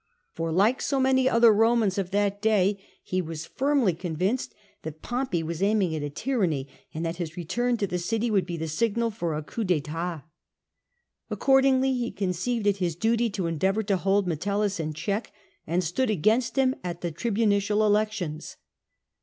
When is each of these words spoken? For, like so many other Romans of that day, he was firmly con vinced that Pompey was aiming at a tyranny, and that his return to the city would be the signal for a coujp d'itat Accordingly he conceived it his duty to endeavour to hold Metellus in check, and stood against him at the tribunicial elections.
For, 0.33 0.51
like 0.51 0.81
so 0.81 0.99
many 0.99 1.29
other 1.29 1.53
Romans 1.53 1.99
of 1.99 2.09
that 2.09 2.41
day, 2.41 2.81
he 3.03 3.21
was 3.21 3.45
firmly 3.45 3.93
con 3.93 4.15
vinced 4.17 4.49
that 4.81 5.03
Pompey 5.03 5.43
was 5.43 5.61
aiming 5.61 5.93
at 5.95 6.01
a 6.01 6.09
tyranny, 6.09 6.67
and 6.91 7.05
that 7.05 7.17
his 7.17 7.37
return 7.37 7.77
to 7.77 7.85
the 7.85 7.99
city 7.99 8.31
would 8.31 8.47
be 8.47 8.57
the 8.57 8.67
signal 8.67 9.11
for 9.11 9.35
a 9.37 9.43
coujp 9.43 9.67
d'itat 9.67 10.23
Accordingly 11.29 11.93
he 11.93 12.09
conceived 12.09 12.65
it 12.65 12.77
his 12.77 12.95
duty 12.95 13.29
to 13.29 13.45
endeavour 13.45 13.83
to 13.83 13.97
hold 13.97 14.25
Metellus 14.27 14.79
in 14.79 14.93
check, 14.93 15.31
and 15.67 15.83
stood 15.83 16.09
against 16.09 16.55
him 16.55 16.75
at 16.83 17.01
the 17.01 17.11
tribunicial 17.11 17.85
elections. 17.85 18.55